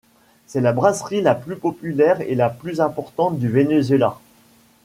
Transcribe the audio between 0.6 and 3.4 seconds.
la brasserie la plus populaire et la plus importante